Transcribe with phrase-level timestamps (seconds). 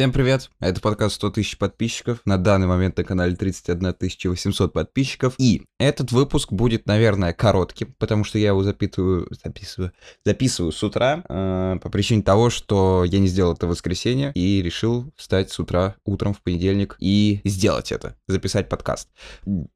[0.00, 0.50] Всем привет!
[0.60, 2.22] Это подкаст 100 тысяч подписчиков.
[2.24, 3.96] На данный момент на канале 31
[4.30, 5.34] 800 подписчиков.
[5.36, 9.92] И этот выпуск будет, наверное, коротким, потому что я его записываю, записываю,
[10.24, 14.62] записываю с утра э, по причине того, что я не сделал это в воскресенье и
[14.62, 19.10] решил встать с утра, утром в понедельник и сделать это, записать подкаст.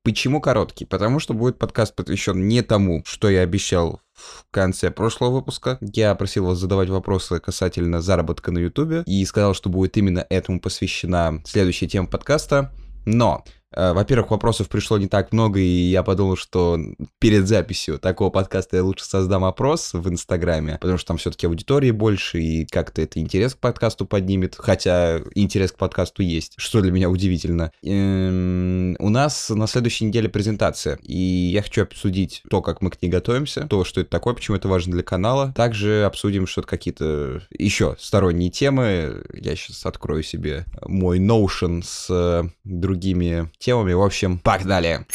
[0.04, 0.86] Почему короткий?
[0.86, 5.78] Потому что будет подкаст посвящен не тому, что я обещал в конце прошлого выпуска.
[5.80, 10.60] Я просил вас задавать вопросы касательно заработка на YouTube и сказал, что будет именно этому
[10.60, 12.72] посвящена следующая тема подкаста.
[13.06, 13.44] Но
[13.76, 16.78] во-первых, вопросов пришло не так много, и я подумал, что
[17.18, 21.90] перед записью такого подкаста я лучше создам опрос в Инстаграме, потому что там все-таки аудитории
[21.90, 26.92] больше, и как-то это интерес к подкасту поднимет, хотя интерес к подкасту есть, что для
[26.92, 27.72] меня удивительно.
[27.82, 33.00] Эм, у нас на следующей неделе презентация, и я хочу обсудить то, как мы к
[33.02, 35.52] ней готовимся, то, что это такое, почему это важно для канала.
[35.54, 39.24] Также обсудим что-то какие-то еще сторонние темы.
[39.32, 43.94] Я сейчас открою себе мой Notion с другими темами.
[43.94, 45.06] В общем, погнали!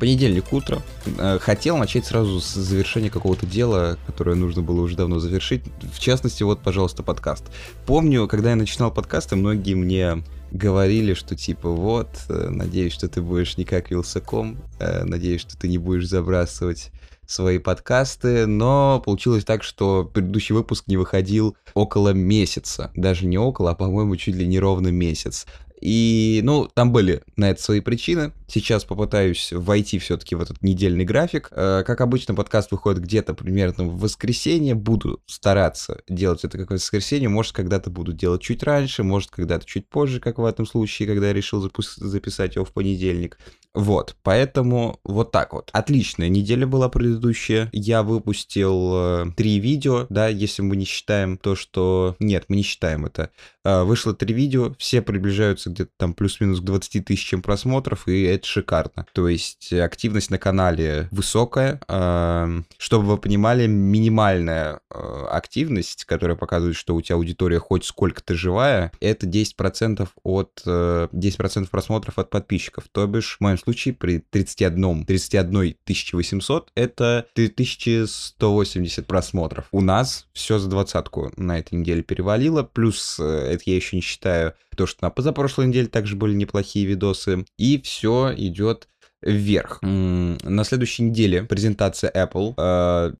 [0.00, 0.82] Понедельник утро.
[1.18, 5.62] Э, хотел начать сразу с завершения какого-то дела, которое нужно было уже давно завершить.
[5.92, 7.44] В частности, вот, пожалуйста, подкаст.
[7.86, 13.22] Помню, когда я начинал подкасты, многие мне говорили, что типа вот, э, надеюсь, что ты
[13.22, 16.90] будешь не как Вилсаком, э, надеюсь, что ты не будешь забрасывать
[17.26, 22.90] свои подкасты, но получилось так, что предыдущий выпуск не выходил около месяца.
[22.94, 25.46] Даже не около, а, по-моему, чуть ли не ровно месяц.
[25.84, 28.32] И, ну, там были на это свои причины.
[28.48, 31.48] Сейчас попытаюсь войти все-таки в этот недельный график.
[31.50, 34.74] Э, как обычно, подкаст выходит где-то примерно в воскресенье.
[34.74, 37.28] Буду стараться делать это как в воскресенье.
[37.28, 41.28] Может, когда-то буду делать чуть раньше, может, когда-то чуть позже, как в этом случае, когда
[41.28, 43.38] я решил записать его в понедельник.
[43.74, 45.68] Вот, поэтому вот так вот.
[45.72, 47.68] Отличная неделя была предыдущая.
[47.72, 52.14] Я выпустил э, три видео, да, если мы не считаем то, что...
[52.20, 53.30] Нет, мы не считаем это.
[53.64, 58.46] Э, вышло три видео, все приближаются где-то там плюс-минус к 20 тысячам просмотров, и это
[58.46, 59.06] шикарно.
[59.12, 61.80] То есть активность на канале высокая.
[61.88, 68.34] Э, чтобы вы понимали, минимальная э, активность, которая показывает, что у тебя аудитория хоть сколько-то
[68.34, 70.62] живая, это 10% от...
[70.66, 72.84] Э, 10% просмотров от подписчиков.
[72.92, 75.76] То бишь, в моем случае при 31, 31
[76.12, 79.66] 800 это 3180 просмотров.
[79.72, 84.02] У нас все за двадцатку на этой неделе перевалило, плюс э, это я еще не
[84.02, 88.88] считаю то, что на позапрошлой неделе также были неплохие видосы, и все идет
[89.22, 89.80] вверх.
[89.82, 93.16] На следующей неделе презентация Apple.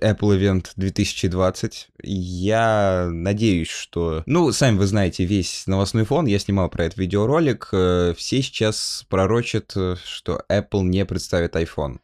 [0.00, 1.88] Э, Apple Event 2020.
[2.02, 4.22] Я надеюсь, что...
[4.26, 6.26] Ну, сами вы знаете весь новостной фон.
[6.26, 7.68] Я снимал про этот видеоролик.
[7.72, 11.98] Э, все сейчас пророчат, э, что Apple не представит iPhone.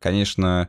[0.00, 0.68] Конечно,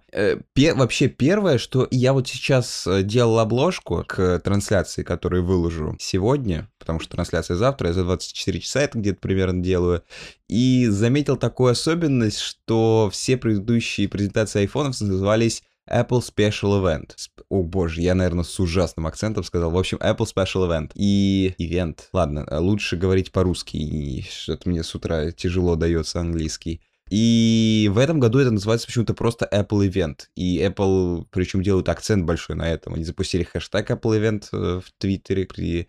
[0.54, 7.00] пе- вообще первое, что я вот сейчас делал обложку к трансляции, которую выложу сегодня, потому
[7.00, 10.04] что трансляция завтра, я за 24 часа это где-то примерно делаю,
[10.48, 17.12] и заметил такую особенность, что все предыдущие презентации айфонов назывались Apple Special Event.
[17.50, 19.72] О боже, я, наверное, с ужасным акцентом сказал.
[19.72, 20.92] В общем, Apple Special Event.
[20.96, 22.10] И ивент.
[22.14, 24.26] Ладно, лучше говорить по-русски.
[24.30, 26.82] Что-то мне с утра тяжело дается английский.
[27.10, 30.22] И в этом году это называется почему-то просто Apple Event.
[30.36, 32.94] И Apple, причем делают акцент большой на этом.
[32.94, 35.48] Они запустили хэштег Apple Event э, в Твиттере.
[35.58, 35.88] И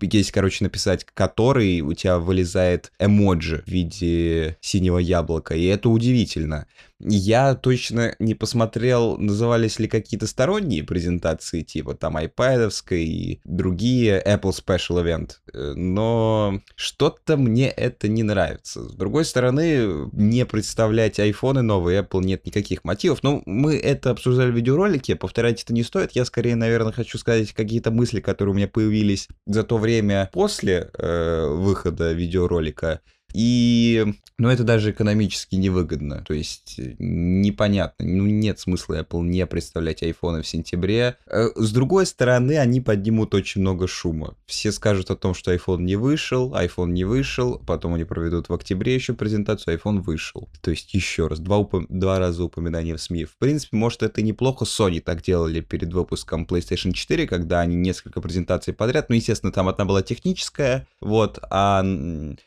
[0.00, 5.54] есть, короче, написать который, у тебя вылезает эмоджи в виде синего яблока.
[5.54, 6.66] И это удивительно.
[6.98, 14.52] Я точно не посмотрел, назывались ли какие-то сторонние презентации, типа там iPad и другие Apple
[14.52, 18.88] Special Event, э, но что-то мне это не нравится.
[18.88, 23.22] С другой стороны, не представлять айфоны новые Apple нет никаких мотивов.
[23.22, 26.12] Ну, мы это обсуждали в видеоролике, повторять это не стоит.
[26.12, 30.90] Я скорее, наверное, хочу сказать какие-то мысли, которые у меня появились за то время после
[30.94, 33.00] э, выхода видеоролика.
[33.36, 34.02] И,
[34.38, 36.24] ну, это даже экономически невыгодно.
[36.26, 38.06] То есть э, непонятно.
[38.06, 41.18] Ну, нет смысла Apple не представлять айфоны в сентябре.
[41.26, 44.36] Э, с другой стороны, они поднимут очень много шума.
[44.46, 48.54] Все скажут о том, что iPhone не вышел, iPhone не вышел, потом они проведут в
[48.54, 50.48] октябре еще презентацию, iPhone вышел.
[50.62, 51.84] То есть еще раз, два, упом...
[51.90, 53.26] два раза упоминания в СМИ.
[53.26, 54.64] В принципе, может, это неплохо.
[54.64, 59.10] Sony так делали перед выпуском PlayStation 4, когда они несколько презентаций подряд.
[59.10, 61.82] Ну, естественно, там одна была техническая, вот, а,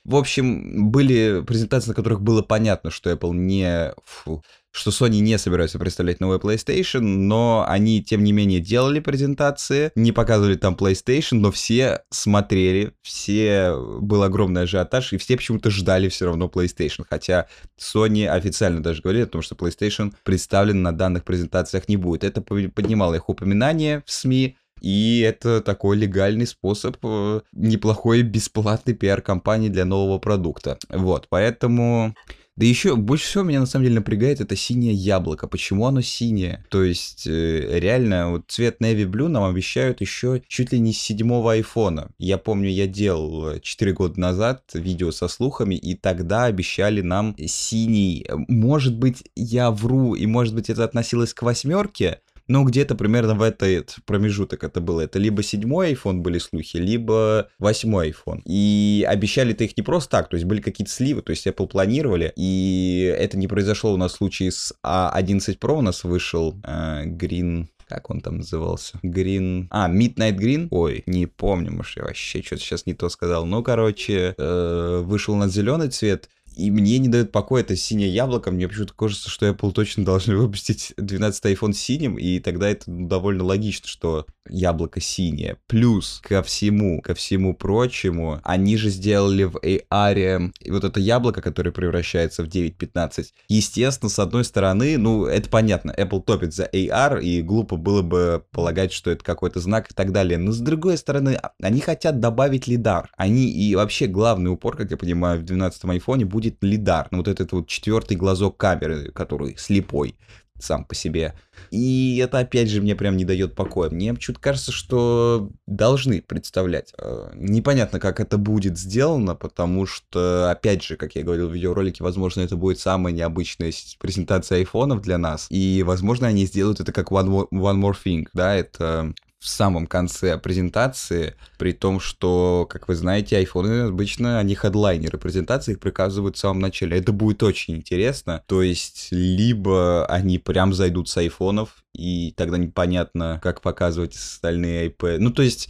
[0.03, 3.93] в общем, были презентации, на которых было понятно, что Apple не...
[4.05, 9.91] Фу, что Sony не собираются представлять новый PlayStation, но они, тем не менее, делали презентации,
[9.95, 13.75] не показывали там PlayStation, но все смотрели, все...
[13.99, 17.47] Был огромный ажиотаж, и все почему-то ждали все равно PlayStation, хотя
[17.79, 22.23] Sony официально даже говорили о том, что PlayStation представлен на данных презентациях не будет.
[22.23, 29.69] Это поднимало их упоминание в СМИ, и это такой легальный способ, э, неплохой бесплатный пиар-компании
[29.69, 30.77] для нового продукта.
[30.89, 32.15] Вот, поэтому...
[32.59, 35.47] Да еще больше всего меня на самом деле напрягает это синее яблоко.
[35.47, 36.65] Почему оно синее?
[36.67, 40.99] То есть э, реально вот цвет Navy Blue нам обещают еще чуть ли не с
[40.99, 42.11] седьмого айфона.
[42.17, 48.27] Я помню, я делал 4 года назад видео со слухами, и тогда обещали нам синий.
[48.49, 53.41] Может быть, я вру, и может быть это относилось к восьмерке, ну, где-то примерно в
[53.43, 55.01] этот промежуток это было.
[55.01, 58.41] Это либо седьмой iPhone были слухи, либо восьмой iPhone.
[58.43, 62.33] И обещали-то их не просто так, то есть были какие-то сливы, то есть Apple планировали,
[62.35, 67.05] и это не произошло у нас в случае с A11 Pro, у нас вышел э,
[67.05, 68.99] Green как он там назывался?
[69.03, 69.65] Green...
[69.71, 70.67] А, Midnight Green?
[70.69, 73.47] Ой, не помню, может, я вообще что-то сейчас не то сказал.
[73.47, 78.51] Ну, короче, э, вышел на зеленый цвет, и мне не дает покоя это синее яблоко.
[78.51, 83.45] Мне почему-то кажется, что Apple точно должны выпустить 12 iPhone синим, и тогда это довольно
[83.45, 85.57] логично, что яблоко синее.
[85.67, 91.71] Плюс ко всему, ко всему прочему, они же сделали в AR вот это яблоко, которое
[91.71, 93.27] превращается в 9.15.
[93.47, 98.43] Естественно, с одной стороны, ну, это понятно, Apple топит за AR, и глупо было бы
[98.51, 100.37] полагать, что это какой-то знак и так далее.
[100.37, 103.09] Но с другой стороны, они хотят добавить лидар.
[103.17, 107.07] Они и вообще главный упор, как я понимаю, в 12 айфоне будет лидар.
[107.11, 110.15] Ну, вот этот вот четвертый глазок камеры, который слепой
[110.63, 111.33] сам по себе.
[111.71, 113.89] И это, опять же, мне прям не дает покоя.
[113.89, 116.93] Мне чуть кажется, что должны представлять.
[116.97, 122.03] Э, непонятно, как это будет сделано, потому что, опять же, как я говорил в видеоролике,
[122.03, 125.47] возможно, это будет самая необычная презентация айфонов для нас.
[125.49, 129.87] И, возможно, они сделают это как One More, One More Thing, да, это в самом
[129.87, 136.35] конце презентации, при том, что, как вы знаете, айфоны обычно, они хедлайнеры презентации, их приказывают
[136.35, 136.97] в самом начале.
[136.97, 138.43] Это будет очень интересно.
[138.47, 145.19] То есть, либо они прям зайдут с айфонов, и тогда непонятно, как показывать остальные iPad.
[145.19, 145.69] Ну, то есть,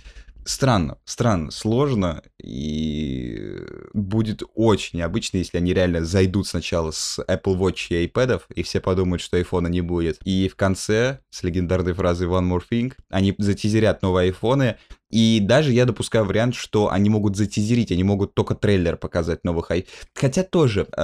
[0.50, 3.56] странно, странно, сложно, и
[3.94, 8.80] будет очень необычно, если они реально зайдут сначала с Apple Watch и iPad, и все
[8.80, 10.20] подумают, что iPhone не будет.
[10.26, 14.78] И в конце, с легендарной фразой One More Thing, они затизерят новые айфоны,
[15.10, 19.72] и даже я допускаю вариант, что они могут затизерить, они могут только трейлер показать новых
[19.72, 19.88] ай.
[20.14, 21.02] Хотя тоже, э,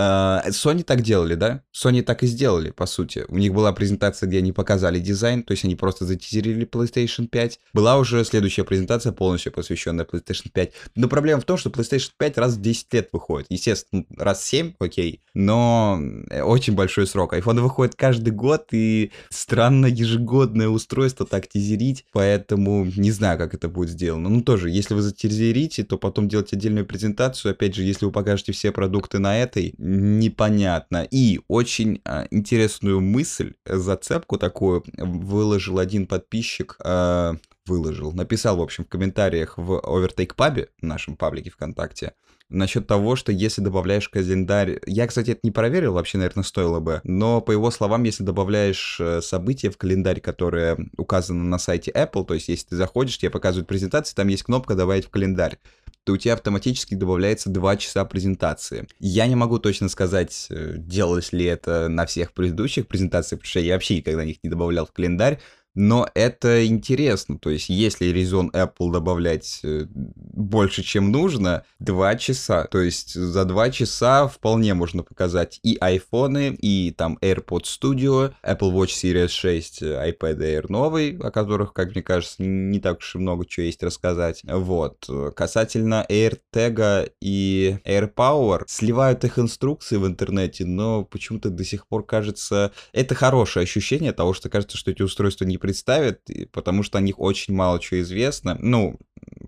[0.50, 1.64] Sony так делали, да?
[1.74, 3.26] Sony так и сделали, по сути.
[3.28, 7.60] У них была презентация, где они показали дизайн, то есть они просто затизерили PlayStation 5.
[7.74, 10.72] Была уже следующая презентация, полностью посвященная PlayStation 5.
[10.96, 13.48] Но проблема в том, что PlayStation 5 раз в 10 лет выходит.
[13.50, 16.00] Естественно, раз в 7, окей, но
[16.30, 17.34] э, очень большой срок.
[17.34, 23.68] iPhone выходит каждый год, и странно ежегодное устройство так тизерить, поэтому не знаю, как это
[23.68, 24.30] будет сделано.
[24.30, 27.52] Ну, тоже, если вы затизерите, то потом делать отдельную презентацию.
[27.52, 31.08] Опять же, если вы покажете все продукты на этой, непонятно.
[31.10, 38.86] И очень а, интересную мысль, зацепку такую выложил один подписчик, а, выложил, написал, в общем,
[38.86, 42.14] в комментариях в Overtake Pub, нашем паблике ВКонтакте,
[42.50, 44.80] насчет того, что если добавляешь календарь...
[44.86, 47.02] Я, кстати, это не проверил, вообще, наверное, стоило бы.
[47.04, 52.26] Но, по его словам, если добавляешь э, события в календарь, которые указаны на сайте Apple,
[52.26, 55.58] то есть если ты заходишь, тебе показывают презентации, там есть кнопка «Добавить в календарь»,
[56.04, 58.88] то у тебя автоматически добавляется 2 часа презентации.
[59.00, 63.60] Я не могу точно сказать, э, делалось ли это на всех предыдущих презентациях, потому что
[63.60, 65.40] я вообще никогда их не добавлял в календарь,
[65.76, 72.66] но это интересно, то есть если резон Apple добавлять э, больше, чем нужно, 2 часа,
[72.66, 78.72] то есть за 2 часа вполне можно показать и айфоны, и там AirPods Studio, Apple
[78.72, 83.16] Watch Series 6, э, iPad Air новый, о которых, как мне кажется, не так уж
[83.16, 84.42] и много чего есть рассказать.
[84.46, 85.10] Вот.
[85.36, 92.72] Касательно AirTag и AirPower, сливают их инструкции в интернете, но почему-то до сих пор кажется...
[92.94, 97.20] Это хорошее ощущение того, что кажется, что эти устройства не представят, потому что о них
[97.20, 98.58] очень мало чего известно.
[98.62, 99.00] Ну,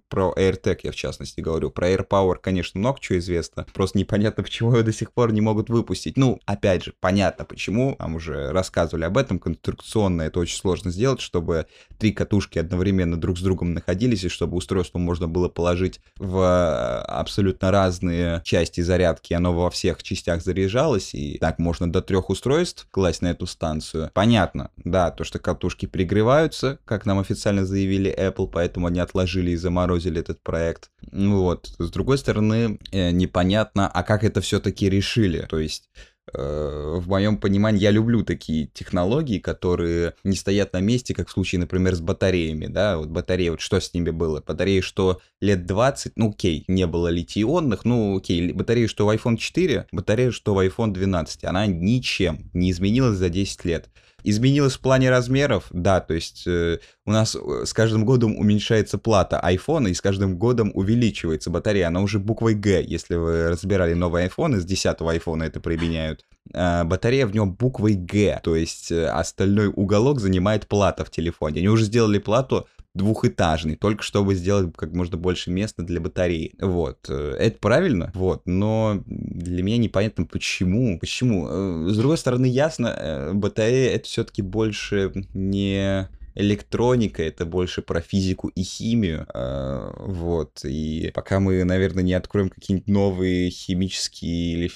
[0.10, 1.70] про AirTag я в частности говорю.
[1.70, 3.66] Про AirPower, конечно, много чего известно.
[3.74, 6.18] Просто непонятно, почему его до сих пор не могут выпустить.
[6.18, 7.96] Ну, опять же, понятно почему.
[7.98, 9.40] Там уже рассказывали об этом.
[9.40, 14.58] Конструкционно это очень сложно сделать, чтобы три катушки одновременно друг с другом находились, и чтобы
[14.58, 21.14] устройство можно было положить в э, абсолютно разные части зарядки, оно во всех частях заряжалось,
[21.14, 24.12] и так можно до трех устройств класть на эту станцию.
[24.14, 30.22] Понятно, да, то, что катушки пригреваются, как нам официально заявили Apple, поэтому они отложили заморозили
[30.22, 30.90] этот проект.
[31.12, 31.70] Вот.
[31.78, 35.46] С другой стороны, э, непонятно, а как это все-таки решили.
[35.50, 35.90] То есть
[36.34, 41.32] Э, в моем понимании, я люблю такие технологии, которые не стоят на месте, как в
[41.32, 44.44] случае, например, с батареями, да, вот батареи, вот что с ними было?
[44.46, 49.38] Батареи, что лет 20, ну окей, не было литий-ионных, ну окей, батареи, что в iPhone
[49.38, 53.90] 4, батарея, что в iPhone 12, она ничем не изменилась за 10 лет.
[54.24, 58.98] Изменилось в плане размеров, да, то есть э, у нас э, с каждым годом уменьшается
[58.98, 61.88] плата iPhone, и с каждым годом увеличивается батарея.
[61.88, 66.26] Она уже буквой Г, если вы разбирали новый iPhone, из 10 iPhone это применяют.
[66.54, 71.60] Э, батарея в нем буквой Г, то есть э, остальной уголок занимает плата в телефоне.
[71.60, 76.54] Они уже сделали плату двухэтажный, только чтобы сделать как можно больше места для батареи.
[76.60, 77.06] Вот.
[77.10, 81.00] Э, это правильно, вот, но для меня непонятно, почему.
[81.00, 81.48] Почему?
[81.50, 88.00] Э, с другой стороны, ясно, э, батарея это все-таки больше не электроника, это больше про
[88.00, 94.72] физику и химию, вот, и пока мы, наверное, не откроем какие-нибудь новые химические или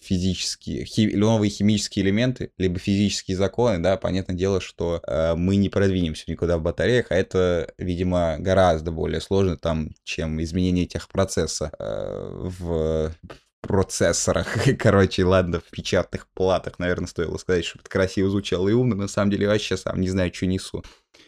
[0.00, 5.68] физические, хи, новые химические элементы, либо физические законы, да, понятное дело, что э, мы не
[5.68, 12.48] продвинемся никуда в батареях, а это, видимо, гораздо более сложно там, чем изменение техпроцесса э,
[12.58, 13.12] в
[13.60, 14.46] процессорах.
[14.78, 18.94] Короче, ладно, в печатных платах, наверное, стоило сказать, чтобы это красиво звучало и умно.
[18.94, 20.82] На самом деле, вообще сам не знаю, что несу.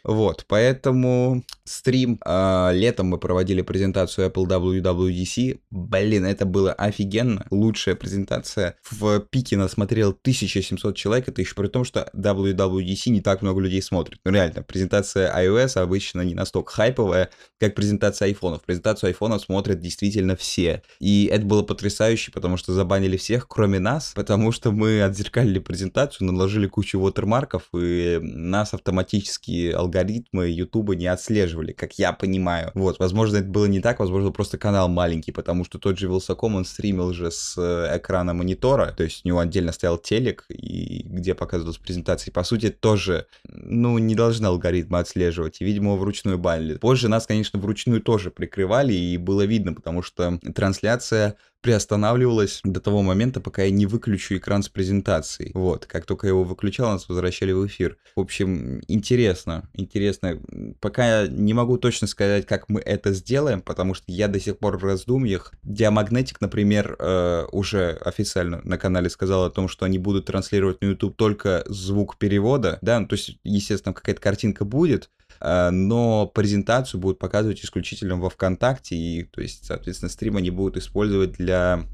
[0.05, 2.21] Вот, поэтому стрим.
[2.25, 5.61] Э, летом мы проводили презентацию Apple WWDC.
[5.71, 7.45] Блин, это было офигенно.
[7.51, 8.77] Лучшая презентация.
[8.89, 11.29] В пике нас смотрел 1700 человек.
[11.29, 14.21] Это еще при том, что WWDC не так много людей смотрит.
[14.25, 18.63] Ну реально, презентация iOS обычно не настолько хайповая, как презентация айфонов.
[18.63, 20.83] Презентацию айфонов смотрят действительно все.
[21.01, 26.27] И это было потрясающе, потому что забанили всех, кроме нас, потому что мы отзеркалили презентацию,
[26.27, 32.71] наложили кучу вотермарков, и нас автоматически алгоритмы Ютуба не отслеживали, как я понимаю.
[32.75, 36.57] Вот, возможно, это было не так, возможно, просто канал маленький, потому что тот же Вилсаком,
[36.57, 41.03] он стримил же с э, экрана монитора, то есть у него отдельно стоял телек, и
[41.05, 42.33] где показывалась презентация.
[42.33, 46.79] По сути, тоже, ну, не должны алгоритмы отслеживать, и, видимо, вручную банили.
[46.79, 51.37] Позже нас, конечно, вручную тоже прикрывали, и было видно, потому что трансляция
[51.67, 55.51] приостанавливалась до того момента, пока я не выключу экран с презентацией.
[55.53, 57.97] Вот, как только его выключал, нас возвращали в эфир.
[58.15, 60.41] В общем, интересно, интересно.
[60.79, 64.59] Пока я не могу точно сказать, как мы это сделаем, потому что я до сих
[64.59, 65.53] пор в раздумьях.
[65.65, 70.87] Диамагнетик, например, э, уже официально на канале сказал о том, что они будут транслировать на
[70.87, 77.19] YouTube только звук перевода, да, ну, то есть, естественно, какая-то картинка будет, но презентацию будут
[77.19, 81.85] показывать исключительно во ВКонтакте, и, то есть, соответственно, стрим они будут использовать для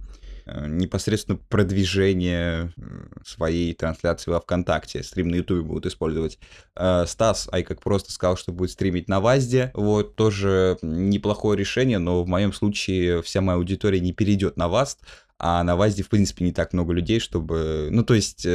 [0.44, 2.72] э, непосредственно продвижения
[3.24, 5.02] своей трансляции во ВКонтакте.
[5.02, 6.38] Стрим на Ютубе будут использовать.
[6.76, 9.70] Э, Стас, ай как просто сказал, что будет стримить на Вазде.
[9.74, 15.00] Вот, тоже неплохое решение, но в моем случае вся моя аудитория не перейдет на Васт,
[15.38, 17.88] а на Вазде, в принципе, не так много людей, чтобы...
[17.90, 18.46] Ну, то есть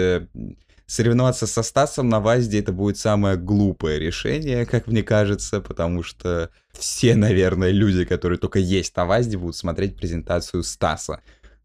[0.87, 6.49] соревноваться со Стасом на ВАЗде это будет самое глупое решение, как мне кажется, потому что
[6.71, 11.21] все, наверное, люди, которые только есть на ВАЗде, будут смотреть презентацию Стаса.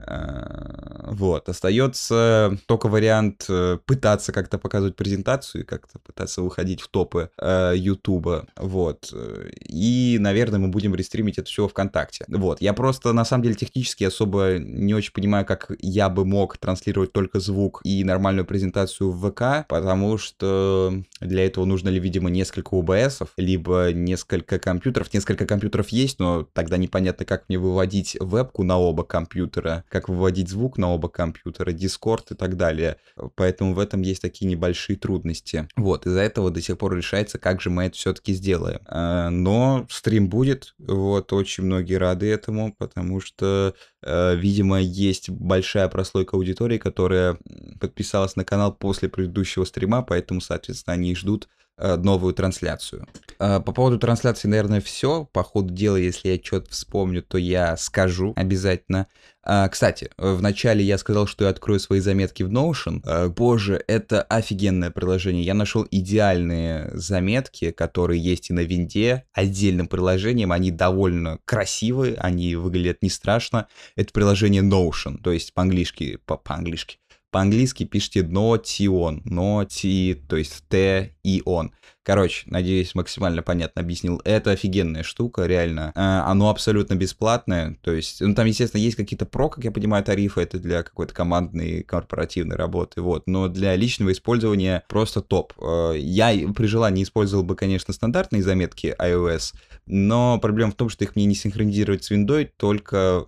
[0.06, 6.88] Э, вот, остается только вариант э, пытаться как-то показывать презентацию и как-то пытаться выходить в
[6.88, 9.12] топы э, Ютуба, вот.
[9.60, 12.24] И, наверное, мы будем рестримить это все ВКонтакте.
[12.28, 16.58] Вот, я просто, на самом деле, технически особо не очень понимаю, как я бы мог
[16.58, 22.30] транслировать только звук и нормальную презентацию в ВК, потому что для этого нужно ли, видимо,
[22.30, 25.12] несколько ОБСов, либо несколько компьютеров.
[25.12, 30.48] Несколько компьютеров есть, но тогда непонятно, как мне выводить вебку на оба компьютера как выводить
[30.48, 32.96] звук на оба компьютера, Discord и так далее.
[33.34, 35.68] Поэтому в этом есть такие небольшие трудности.
[35.76, 38.80] Вот, из-за этого до сих пор решается, как же мы это все-таки сделаем.
[38.86, 45.88] А, но стрим будет, вот, очень многие рады этому, потому что, э, видимо, есть большая
[45.88, 47.36] прослойка аудитории, которая
[47.78, 51.48] подписалась на канал после предыдущего стрима, поэтому, соответственно, они ждут
[51.82, 53.06] новую трансляцию.
[53.38, 55.28] Э, по поводу трансляции, наверное, все.
[55.32, 59.08] По ходу дела, если я что-то вспомню, то я скажу обязательно.
[59.44, 63.28] Э, кстати, вначале я сказал, что я открою свои заметки в Notion.
[63.30, 65.42] Боже, это офигенное приложение.
[65.42, 70.52] Я нашел идеальные заметки, которые есть и на винде, отдельным приложением.
[70.52, 73.66] Они довольно красивые, они выглядят не страшно.
[73.96, 76.98] Это приложение Notion, то есть по-английски, по-английски,
[77.32, 81.72] По-английски пишите notion, ноти, то есть Т и он.
[82.04, 84.20] Короче, надеюсь, максимально понятно объяснил.
[84.24, 85.92] Это офигенная штука, реально.
[85.94, 87.78] А, оно абсолютно бесплатное.
[87.80, 90.42] То есть, ну там, естественно, есть какие-то про, как я понимаю, тарифы.
[90.42, 93.00] Это для какой-то командной, корпоративной работы.
[93.00, 93.22] Вот.
[93.26, 95.54] Но для личного использования просто топ.
[95.58, 99.54] А, я при желании использовал бы, конечно, стандартные заметки iOS.
[99.86, 103.24] Но проблема в том, что их мне не синхронизировать с Windows, только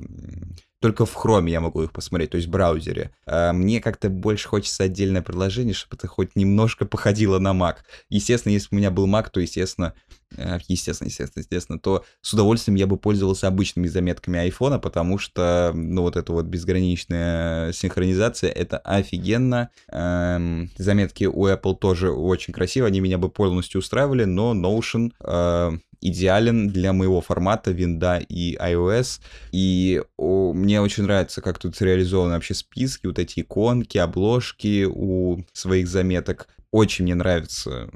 [0.85, 3.11] только в Chrome я могу их посмотреть, то есть в браузере.
[3.25, 7.77] А мне как-то больше хочется отдельное приложение, чтобы это хоть немножко походило на Mac.
[8.11, 9.95] Естественно, если бы у меня был Mac, то, естественно,
[10.37, 15.73] э, естественно, естественно, естественно, то с удовольствием я бы пользовался обычными заметками айфона, потому что,
[15.75, 19.71] ну, вот эта вот безграничная синхронизация, это офигенно.
[19.91, 25.79] Эм, заметки у Apple тоже очень красиво, они меня бы полностью устраивали, но Notion э,
[26.05, 29.21] идеален для моего формата винда и iOS.
[29.51, 35.45] И о, мне очень нравится, как тут реализованы вообще списки, вот эти иконки, обложки у
[35.53, 36.49] своих заметок.
[36.71, 37.91] Очень мне нравится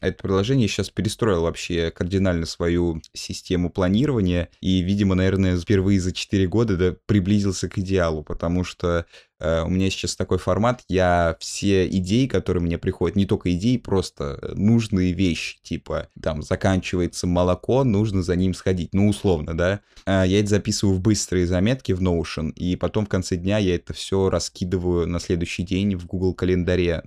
[0.00, 6.46] это приложение сейчас перестроил вообще кардинально свою систему планирования и, видимо, наверное, впервые за 4
[6.46, 9.06] года да, приблизился к идеалу, потому что
[9.40, 13.76] э, у меня сейчас такой формат, я все идеи, которые мне приходят, не только идеи,
[13.76, 20.24] просто нужные вещи, типа, там, заканчивается молоко, нужно за ним сходить, ну, условно, да, э,
[20.26, 23.92] я это записываю в быстрые заметки в Notion, и потом в конце дня я это
[23.92, 27.02] все раскидываю на следующий день в Google календаре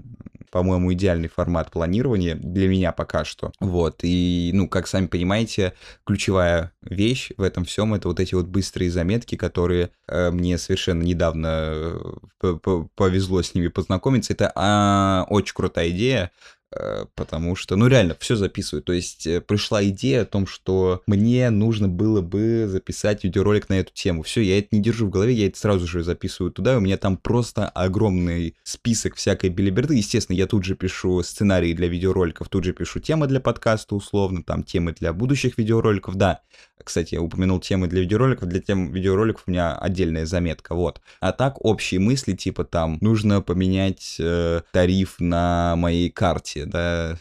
[0.51, 3.51] по-моему, идеальный формат планирования для меня пока что.
[3.59, 5.73] Вот, и, ну, как сами понимаете,
[6.05, 11.03] ключевая вещь в этом всем это вот эти вот быстрые заметки, которые э, мне совершенно
[11.03, 11.97] недавно
[12.41, 12.57] э,
[12.95, 14.33] повезло с ними познакомиться.
[14.33, 16.31] Это э, очень крутая идея.
[16.73, 18.81] Э, потому что, ну реально, все записываю.
[18.81, 23.79] То есть э, пришла идея о том, что мне нужно было бы записать видеоролик на
[23.79, 24.23] эту тему.
[24.23, 26.97] Все, я это не держу в голове, я это сразу же записываю туда, у меня
[26.97, 29.95] там просто огромный список всякой билиберды.
[29.95, 34.43] Естественно, я тут же пишу сценарии для видеороликов, тут же пишу темы для подкаста условно,
[34.43, 36.41] там темы для будущих видеороликов, да.
[36.83, 38.47] Кстати, я упомянул темы для видеороликов.
[38.47, 41.01] Для тем видеороликов у меня отдельная заметка, вот.
[41.19, 47.17] А так, общие мысли, типа там, нужно поменять э, тариф на моей карте, да,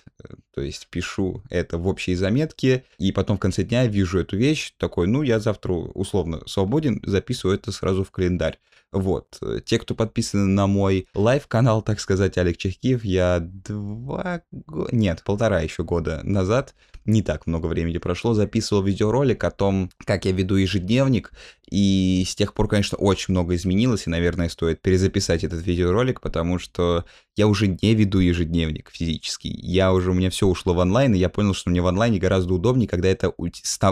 [0.55, 4.73] то есть пишу это в общей заметке, и потом в конце дня вижу эту вещь,
[4.79, 8.59] такой, ну, я завтра условно свободен, записываю это сразу в календарь.
[8.93, 9.39] Вот.
[9.65, 14.43] Те, кто подписаны на мой live-канал, так сказать, Олег Чехкиев, я два.
[14.91, 20.25] Нет, полтора еще года назад не так много времени прошло, записывал видеоролик о том, как
[20.25, 21.33] я веду ежедневник,
[21.71, 26.59] и с тех пор, конечно, очень много изменилось, и, наверное, стоит перезаписать этот видеоролик, потому
[26.59, 27.05] что
[27.41, 29.49] я уже не веду ежедневник физический.
[29.49, 32.19] Я уже, у меня все ушло в онлайн, и я понял, что мне в онлайне
[32.19, 33.33] гораздо удобнее, когда это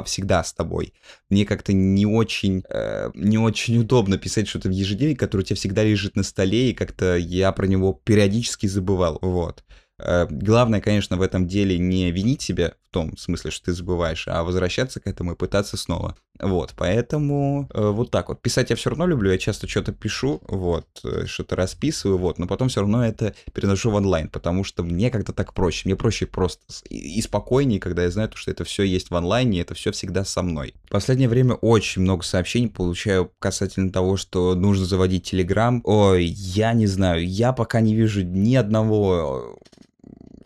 [0.05, 0.93] всегда с тобой.
[1.31, 5.57] Мне как-то не очень, э, не очень удобно писать что-то в ежедневник, который у тебя
[5.57, 9.65] всегда лежит на столе, и как-то я про него периодически забывал, вот.
[9.99, 14.27] Э, главное, конечно, в этом деле не винить себя в том смысле, что ты забываешь,
[14.29, 16.17] а возвращаться к этому и пытаться снова.
[16.41, 18.41] Вот, поэтому э, вот так вот.
[18.41, 22.47] Писать я все равно люблю, я часто что-то пишу, вот, э, что-то расписываю, вот, но
[22.47, 25.83] потом все равно это переношу в онлайн, потому что мне как-то так проще.
[25.85, 29.61] Мне проще просто и, и спокойнее, когда я знаю, что это все есть в онлайне,
[29.61, 30.75] это все всегда со мной.
[30.85, 35.83] В последнее время очень много сообщений получаю касательно того, что нужно заводить Телеграм.
[35.85, 39.58] Ой, я не знаю, я пока не вижу ни одного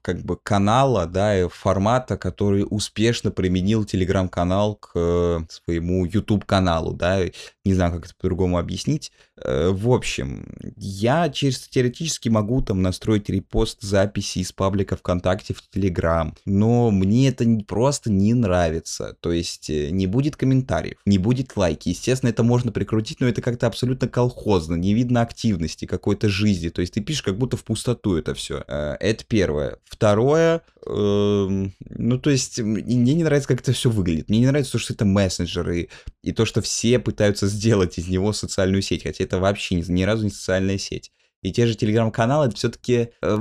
[0.02, 7.20] как бы канала, да, формата, который успешно применил телеграм-канал к э, своему YouTube-каналу, да,
[7.64, 9.12] не знаю, как это по-другому объяснить.
[9.36, 15.62] Э, в общем, я через теоретически могу там настроить репост записи из паблика ВКонтакте в
[15.70, 19.16] Телеграм, но мне это просто не нравится.
[19.20, 21.90] То есть э, не будет комментариев, не будет лайки.
[21.90, 26.70] Естественно, это можно прикрутить, но это как-то абсолютно колхозно, не видно активности, какой-то жизни.
[26.70, 28.64] То есть ты пишешь как будто в пустоту это все.
[28.66, 29.78] Это первое.
[29.92, 34.31] Второе, эм, ну, то есть, мне не нравится, как это все выглядит.
[34.31, 35.90] Мне не нравится то, что это мессенджеры,
[36.22, 40.02] и то, что все пытаются сделать из него социальную сеть, хотя это вообще ни, ни
[40.05, 41.12] разу не социальная сеть.
[41.42, 43.38] И те же телеграм-каналы, это все-таки э,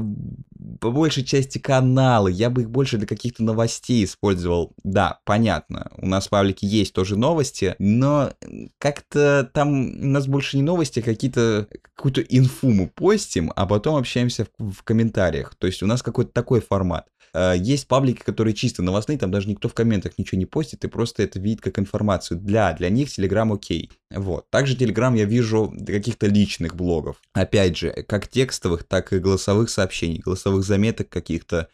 [0.79, 2.31] по большей части каналы.
[2.31, 4.73] Я бы их больше для каких-то новостей использовал.
[4.83, 5.91] Да, понятно.
[5.97, 8.33] У нас в паблике есть тоже новости, но
[8.79, 13.95] как-то там у нас больше не новости, а какие-то какую-то инфу мы постим, а потом
[13.95, 15.53] общаемся в, в комментариях.
[15.55, 17.07] То есть у нас какой-то такой формат.
[17.33, 20.87] Э, есть паблики, которые чисто новостные, там даже никто в комментах ничего не постит, и
[20.87, 22.39] просто это видит как информацию.
[22.39, 23.91] Для, для них Telegram окей.
[24.09, 24.49] Вот.
[24.49, 27.17] Также Telegram я вижу каких-то личных блогов.
[27.33, 31.69] Опять же, как текстовых, так и голосовых сообщений, голосовых заметок каких-то.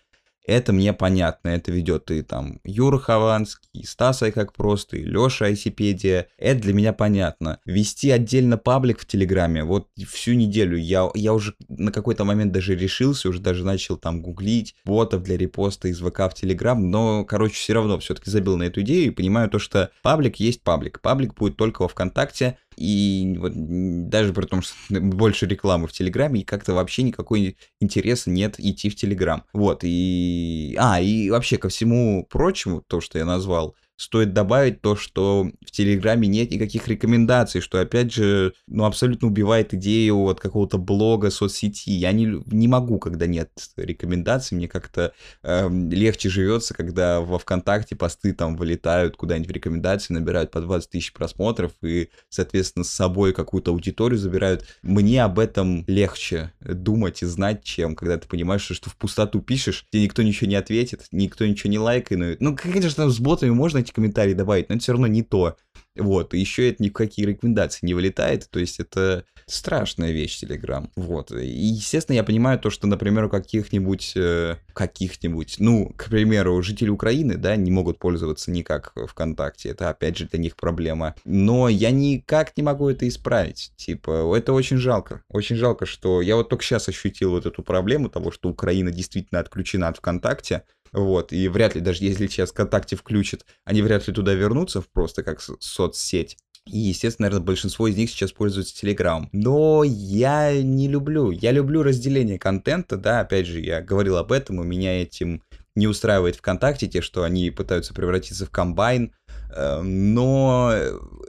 [0.47, 5.45] Это мне понятно, это ведет и там Юра Хованский, и Стас как просто, и Леша
[5.45, 7.59] Айсипедия, это для меня понятно.
[7.65, 12.75] Вести отдельно паблик в Телеграме, вот всю неделю я, я уже на какой-то момент даже
[12.75, 17.55] решился, уже даже начал там гуглить ботов для репоста из ВК в Телеграм, но, короче,
[17.55, 21.01] все равно все-таки забил на эту идею и понимаю то, что паблик есть паблик.
[21.01, 26.41] Паблик будет только во ВКонтакте, и вот даже при том, что больше рекламы в Телеграме,
[26.41, 29.43] и как-то вообще никакой интереса нет идти в Телеграм.
[29.53, 30.75] Вот, и...
[30.79, 35.71] А, и вообще ко всему прочему, то, что я назвал, стоит добавить то, что в
[35.71, 41.89] Телеграме нет никаких рекомендаций, что, опять же, ну, абсолютно убивает идею вот какого-то блога, соцсети.
[41.89, 47.95] Я не, не могу, когда нет рекомендаций, мне как-то э, легче живется, когда во ВКонтакте
[47.95, 53.33] посты там вылетают куда-нибудь в рекомендации, набирают по 20 тысяч просмотров и, соответственно, с собой
[53.33, 54.65] какую-то аудиторию забирают.
[54.83, 59.41] Мне об этом легче думать и знать, чем когда ты понимаешь, что, что в пустоту
[59.41, 62.39] пишешь, тебе никто ничего не ответит, никто ничего не лайкает.
[62.39, 65.57] Ну, конечно, с ботами можно эти комментарии добавить, но это все равно не то.
[65.95, 70.43] Вот, и еще это ни в какие рекомендации не вылетает, то есть это страшная вещь
[70.43, 70.89] Telegram.
[70.95, 76.61] Вот, и естественно я понимаю то, что, например, у каких-нибудь, э, каких-нибудь, ну, к примеру,
[76.61, 81.15] жители Украины, да, не могут пользоваться никак ВКонтакте, это опять же для них проблема.
[81.23, 86.35] Но я никак не могу это исправить, типа, это очень жалко, очень жалко, что я
[86.35, 91.33] вот только сейчас ощутил вот эту проблему того, что Украина действительно отключена от ВКонтакте, вот,
[91.33, 95.41] и вряд ли, даже если сейчас ВКонтакте включат, они вряд ли туда вернутся просто как
[95.41, 96.37] соцсеть.
[96.65, 99.27] И, естественно, наверное, большинство из них сейчас пользуются Telegram.
[99.31, 101.31] Но я не люблю.
[101.31, 105.41] Я люблю разделение контента, да, опять же, я говорил об этом, у меня этим
[105.75, 109.13] не устраивает ВКонтакте, те, что они пытаются превратиться в комбайн,
[109.55, 110.73] но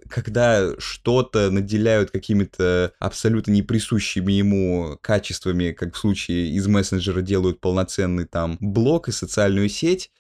[0.09, 8.25] когда что-то наделяют какими-то абсолютно неприсущими ему качествами, как в случае из мессенджера делают полноценный
[8.25, 10.11] там блок и социальную сеть,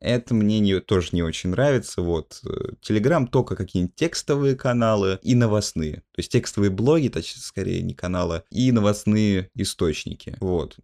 [0.00, 2.00] это мне не, тоже не очень нравится.
[2.00, 2.40] Вот.
[2.80, 5.96] Телеграм только какие-нибудь текстовые каналы и новостные.
[5.96, 10.36] То есть текстовые блоги, точнее, скорее не каналы, и новостные источники.
[10.40, 10.76] Вот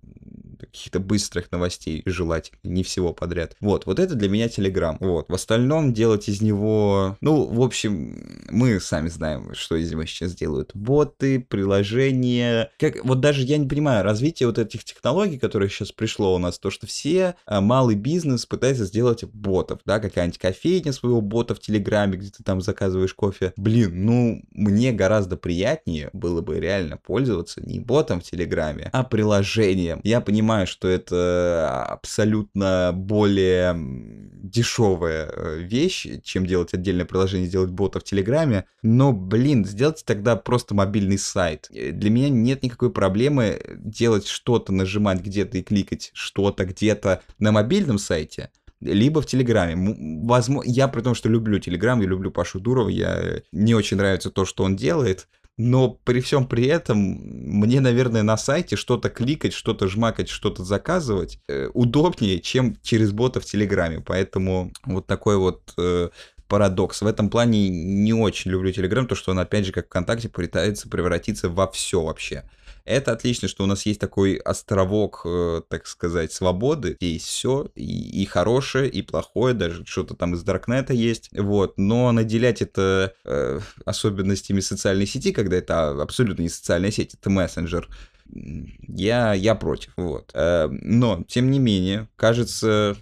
[0.58, 3.56] каких-то быстрых новостей, желательно, не всего подряд.
[3.60, 4.96] Вот, вот это для меня Телеграм.
[5.00, 10.04] Вот, в остальном делать из него, ну, в общем, мы сами знаем, что из него
[10.06, 10.70] сейчас делают.
[10.74, 12.70] Боты, приложения.
[12.78, 16.58] Как, вот даже я не понимаю, развитие вот этих технологий, которые сейчас пришло у нас,
[16.58, 21.60] то, что все а, малый бизнес пытается сделать ботов, да, какая-нибудь кофейня своего бота в
[21.60, 23.52] Телеграме, где ты там заказываешь кофе.
[23.56, 30.00] Блин, ну, мне гораздо приятнее было бы реально пользоваться не ботом в Телеграме, а приложением.
[30.02, 37.70] Я понимаю, понимаю, что это абсолютно более дешевая э, вещь, чем делать отдельное приложение, сделать
[37.70, 38.64] бота в Телеграме.
[38.80, 41.66] Но, блин, сделайте тогда просто мобильный сайт.
[41.74, 47.50] Э, для меня нет никакой проблемы делать что-то, нажимать где-то и кликать что-то где-то на
[47.50, 50.22] мобильном сайте, либо в Телеграме.
[50.22, 54.30] Возможно, я при том, что люблю Телеграм, я люблю Пашу Дурова, я не очень нравится
[54.30, 55.26] то, что он делает,
[55.56, 61.38] но при всем при этом мне, наверное, на сайте что-то кликать, что-то жмакать, что-то заказывать
[61.48, 64.02] э, удобнее, чем через бота в Телеграме.
[64.04, 66.10] Поэтому вот такой вот э,
[66.46, 67.00] парадокс.
[67.00, 70.88] В этом плане не очень люблю Телеграм, то что он, опять же, как ВКонтакте, пытается
[70.88, 72.44] превратиться во все вообще.
[72.86, 78.22] Это отлично, что у нас есть такой островок, э, так сказать, свободы, есть все, и,
[78.22, 83.60] и хорошее, и плохое, даже что-то там из Даркнета есть, вот, но наделять это э,
[83.84, 87.88] особенностями социальной сети, когда это абсолютно не социальная сеть, это мессенджер,
[88.28, 90.30] я, я против, вот.
[90.32, 92.96] Э, но, тем не менее, кажется,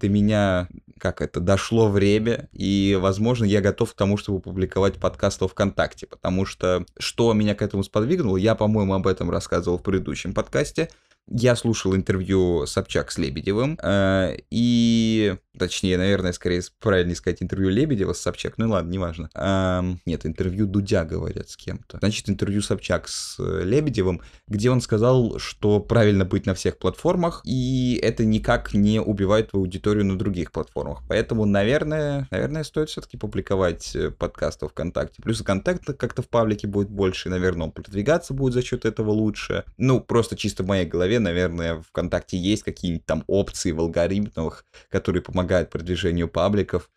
[0.00, 5.40] ты меня как это, дошло время, и, возможно, я готов к тому, чтобы публиковать подкаст
[5.40, 9.82] во ВКонтакте, потому что что меня к этому сподвигнуло, я, по-моему, об этом рассказывал в
[9.82, 10.88] предыдущем подкасте.
[11.28, 18.12] Я слушал интервью Собчак с Лебедевым, э, и Точнее, наверное, скорее правильнее сказать интервью Лебедева
[18.12, 18.58] с Собчак.
[18.58, 19.30] Ну ладно, неважно.
[19.34, 21.98] А, нет, интервью Дудя говорят с кем-то.
[21.98, 27.42] Значит, интервью Собчак с э, Лебедевым, где он сказал, что правильно быть на всех платформах,
[27.44, 31.02] и это никак не убивает твою аудиторию на других платформах.
[31.08, 35.22] Поэтому, наверное, наверное, стоит все-таки публиковать э, подкасты ВКонтакте.
[35.22, 39.10] Плюс и контакта как-то в паблике будет больше, наверное, он продвигаться будет за счет этого
[39.10, 39.64] лучше.
[39.78, 45.22] Ну, просто чисто в моей голове, наверное, ВКонтакте есть какие-нибудь там опции в алгоритмах, которые
[45.22, 46.90] помогают продвижению пабликов,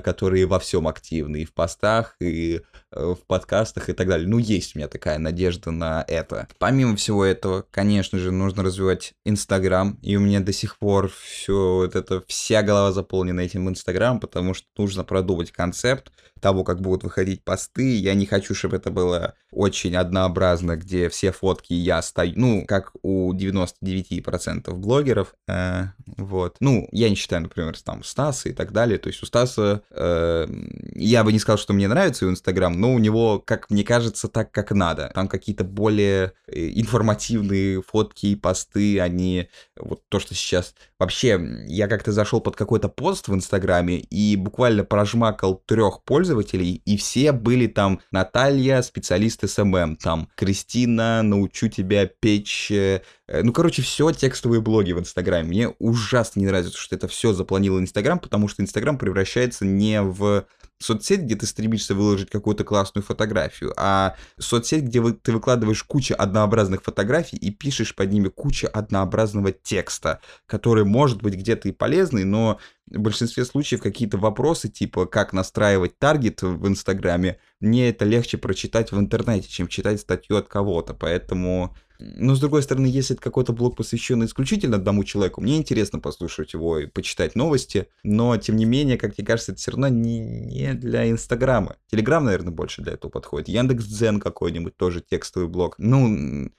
[0.00, 4.26] которые во всем активны, и в постах, и э, в подкастах и так далее.
[4.26, 6.48] Ну, есть у меня такая надежда на это.
[6.58, 11.76] Помимо всего этого, конечно же, нужно развивать Инстаграм, и у меня до сих пор все
[11.76, 16.10] вот это, вся голова заполнена этим Инстаграмом, потому что нужно продумать концепт,
[16.44, 17.96] того, как будут выходить посты.
[17.96, 22.92] Я не хочу, чтобы это было очень однообразно, где все фотки я стою, ну, как
[23.02, 25.84] у 99% блогеров, э,
[26.18, 26.56] вот.
[26.60, 30.46] Ну, я не считаю, например, там, Стаса и так далее, то есть у Стаса, э,
[30.94, 34.28] я бы не сказал, что мне нравится его Инстаграм, но у него, как мне кажется,
[34.28, 35.10] так, как надо.
[35.14, 40.74] Там какие-то более э, информативные фотки и посты, они, вот то, что сейчас...
[40.98, 46.96] Вообще, я как-то зашел под какой-то пост в Инстаграме и буквально прожмакал трех пользователей, и
[46.96, 54.10] все были там Наталья, специалист SMM, там Кристина, научу тебя печь Э, ну, короче, все
[54.12, 55.48] текстовые блоги в Инстаграме.
[55.48, 60.46] Мне ужасно не нравится, что это все заполонил Инстаграм, потому что Инстаграм превращается не в
[60.78, 66.14] соцсеть, где ты стремишься выложить какую-то классную фотографию, а соцсеть, где вы, ты выкладываешь кучу
[66.16, 72.24] однообразных фотографий и пишешь под ними кучу однообразного текста, который может быть где-то и полезный,
[72.24, 78.36] но в большинстве случаев какие-то вопросы, типа как настраивать таргет в Инстаграме, мне это легче
[78.36, 83.22] прочитать в интернете, чем читать статью от кого-то, поэтому но, с другой стороны, если это
[83.22, 88.56] какой-то блог, посвященный исключительно одному человеку, мне интересно послушать его и почитать новости, но, тем
[88.56, 91.76] не менее, как мне кажется, это все равно не, не для Инстаграма.
[91.90, 93.48] Телеграм, наверное, больше для этого подходит.
[93.48, 95.76] Яндекс Дзен какой-нибудь, тоже текстовый блог.
[95.78, 96.50] Ну,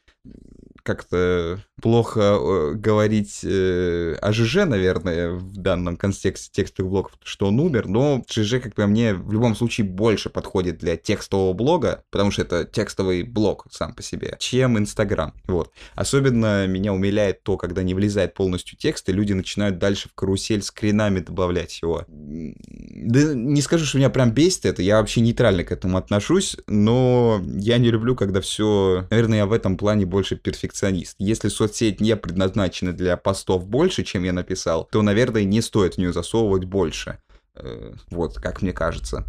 [0.86, 7.60] как-то плохо э, говорить э, о ЖЖ, наверное, в данном контексте текстовых блогов, что он
[7.60, 12.30] умер, но ЖЖ, как по мне, в любом случае больше подходит для текстового блога, потому
[12.30, 15.34] что это текстовый блог сам по себе, чем Инстаграм.
[15.48, 15.72] Вот.
[15.96, 20.62] Особенно меня умиляет то, когда не влезает полностью текст, и люди начинают дальше в карусель
[20.62, 22.06] скринами добавлять его.
[22.08, 27.42] Да не скажу, что меня прям бесит это, я вообще нейтрально к этому отношусь, но
[27.58, 29.08] я не люблю, когда все...
[29.10, 30.75] Наверное, я в этом плане больше перфекционист.
[31.18, 35.98] Если соцсеть не предназначена для постов больше, чем я написал, то, наверное, не стоит в
[35.98, 37.20] нее засовывать больше.
[37.56, 39.26] Э, вот, как мне кажется.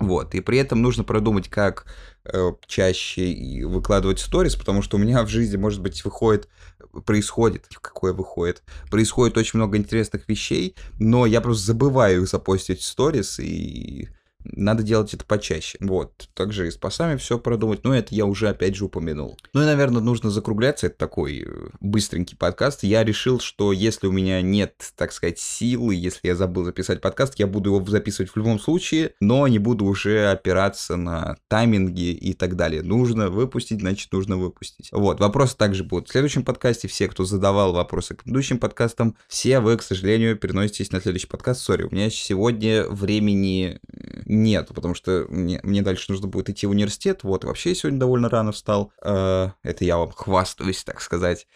[0.00, 1.86] Вот, и при этом нужно продумать, как
[2.24, 6.48] э, чаще выкладывать сторис, потому что у меня в жизни, может быть, выходит,
[7.06, 14.08] происходит, какое выходит, происходит очень много интересных вещей, но я просто забываю запостить сторис, и
[14.44, 15.78] надо делать это почаще.
[15.80, 16.28] Вот.
[16.34, 17.84] Также и с пасами все продумать.
[17.84, 19.38] Но это я уже опять же упомянул.
[19.52, 20.86] Ну и, наверное, нужно закругляться.
[20.86, 22.82] Это такой э, быстренький подкаст.
[22.82, 27.38] Я решил, что если у меня нет, так сказать, силы, если я забыл записать подкаст,
[27.38, 32.34] я буду его записывать в любом случае, но не буду уже опираться на тайминги и
[32.34, 32.82] так далее.
[32.82, 34.90] Нужно выпустить, значит, нужно выпустить.
[34.92, 35.20] Вот.
[35.20, 36.88] Вопросы также будут в следующем подкасте.
[36.88, 41.62] Все, кто задавал вопросы к предыдущим подкастам, все вы, к сожалению, переноситесь на следующий подкаст.
[41.62, 43.80] Сори, у меня сегодня времени
[44.34, 47.20] нет, потому что мне, мне дальше нужно будет идти в университет.
[47.22, 48.92] Вот, вообще я сегодня довольно рано встал.
[49.02, 51.46] Э, это я вам хвастаюсь, так сказать.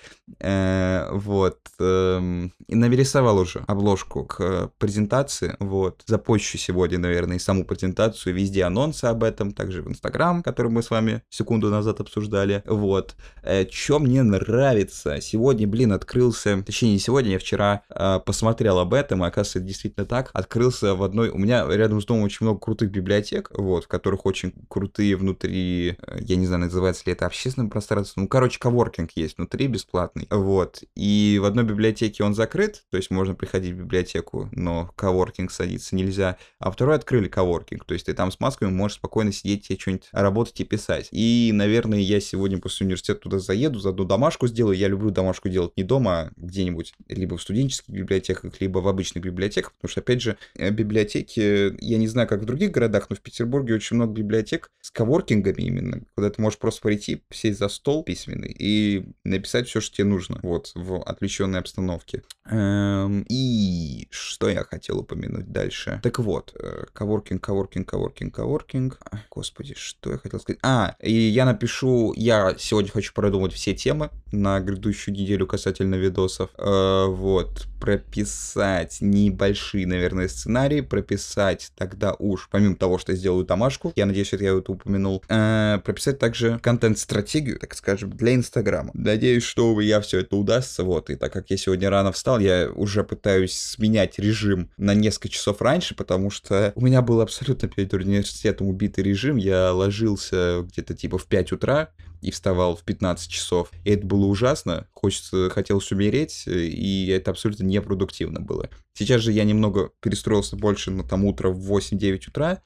[0.41, 1.59] Э, вот.
[1.79, 5.57] И нарисовал уже обложку к презентации.
[5.61, 6.03] Вот.
[6.07, 10.83] Запущу сегодня, наверное, и саму презентацию, везде анонсы об этом, также в Инстаграм, который мы
[10.83, 12.63] с вами секунду назад обсуждали.
[12.67, 13.17] Вот.
[13.43, 15.21] Э, Что мне нравится?
[15.21, 17.83] Сегодня, блин, открылся, точнее, не сегодня, я вчера
[18.25, 20.31] посмотрел об этом, и оказывается, действительно так.
[20.33, 21.31] Открылся в одной...
[21.31, 25.97] У меня рядом с домом очень много крутых библиотек, вот, в которых очень крутые внутри,
[26.07, 30.27] э, я не знаю, называется ли это общественное пространство, ну, короче, коворкинг есть внутри бесплатный,
[30.29, 35.51] вот, и в одной библиотеке он закрыт, то есть можно приходить в библиотеку, но коворкинг
[35.51, 39.71] садиться нельзя, а второй открыли коворкинг, то есть ты там с масками можешь спокойно сидеть
[39.71, 41.09] и что-нибудь работать и писать.
[41.11, 45.73] И, наверное, я сегодня после университета туда заеду, заодно домашку сделаю, я люблю домашку делать
[45.79, 50.21] не дома, а где-нибудь, либо в студенческих библиотеках, либо в обычных библиотеках, потому что, опять
[50.21, 54.13] же, э, библиотеки, я не знаю, как в других городах, но в Петербурге очень много
[54.13, 59.69] библиотек с коворкингами именно, куда ты можешь просто прийти, сесть за стол письменный и написать
[59.69, 62.23] все, что тебе нужно, вот, в отвлеченной обстановке.
[62.47, 66.01] Эм, и что я хотел упомянуть дальше?
[66.03, 68.99] Так вот, э, коворкинг, коворкинг, коворкинг, коворкинг.
[69.31, 70.59] Господи, что я хотел сказать?
[70.63, 76.51] А, и я напишу, я сегодня хочу продумать все темы на грядущую неделю касательно видосов.
[76.59, 83.93] Э, вот, прописать небольшие, наверное, сценарии, прописать тогда уж, помимо того, что я сделаю домашку,
[83.97, 88.91] я надеюсь, что я это упомянул, э, прописать также контент-стратегию, так скажем, для Инстаграма.
[88.95, 92.71] Надеюсь, что меня все это удастся, вот, и так как я сегодня рано встал, я
[92.75, 97.93] уже пытаюсь сменять режим на несколько часов раньше, потому что у меня был абсолютно перед
[97.93, 103.71] университетом убитый режим, я ложился где-то типа в 5 утра, и вставал в 15 часов.
[103.85, 108.69] И это было ужасно, хочется, хотелось умереть, и это абсолютно непродуктивно было.
[108.95, 112.63] Сейчас же я немного перестроился больше на там утро в 8-9 утра,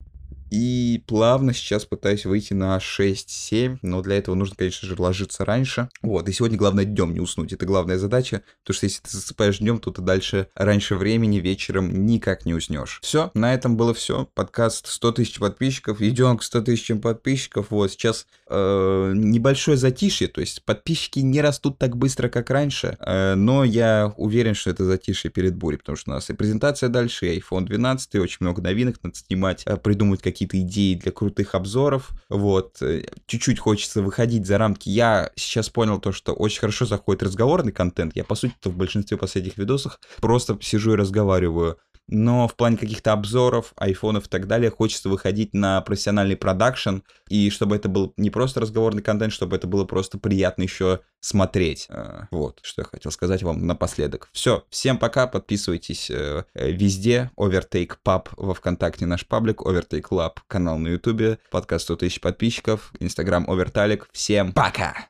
[0.53, 5.89] и плавно сейчас пытаюсь выйти на 6-7, но для этого нужно, конечно же, ложиться раньше.
[6.03, 9.61] Вот, и сегодня главное днем не уснуть, это главная задача, потому что если ты засыпаешь
[9.61, 13.01] днем, то ты дальше раньше времени вечером никак не уснешь.
[13.03, 14.29] Все, на этом было все.
[14.35, 17.69] Подкаст 100 тысяч подписчиков, идем к 100 тысячам подписчиков.
[17.71, 23.37] Вот, сейчас э, небольшое затишье, то есть подписчики не растут так быстро, как раньше, э,
[23.37, 27.27] но я уверен, что это затишье перед бурей, потому что у нас и презентация дальше,
[27.27, 31.13] и iPhone 12, и очень много новинок надо снимать, э, придумать какие какие-то идеи для
[31.13, 32.11] крутых обзоров.
[32.29, 34.89] Вот, э, чуть-чуть хочется выходить за рамки.
[34.89, 38.17] Я сейчас понял то, что очень хорошо заходит разговорный контент.
[38.17, 41.79] Я, по сути, в большинстве последних видосах просто сижу и разговариваю
[42.13, 46.99] но в плане каких-то обзоров, айфонов и так далее хочется выходить на профессиональный продакшн,
[47.29, 51.87] и чтобы это был не просто разговорный контент, чтобы это было просто приятно еще смотреть.
[51.89, 54.29] А, вот, что я хотел сказать вам напоследок.
[54.33, 60.39] Все, всем пока, подписывайтесь э, э, везде, Overtake Pub во Вконтакте наш паблик, Overtake Lab
[60.47, 64.09] канал на Ютубе, подкаст 100 тысяч подписчиков, Инстаграм Оверталик.
[64.13, 65.07] Всем пока!